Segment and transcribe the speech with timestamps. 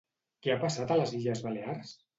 [0.45, 1.99] Què ha passat a les Illes Balears?